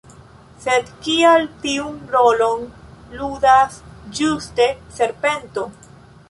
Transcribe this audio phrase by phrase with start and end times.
[0.61, 2.65] Sed kial tiun rolon
[3.19, 3.77] ludas
[4.21, 4.67] ĝuste
[4.99, 5.69] serpento?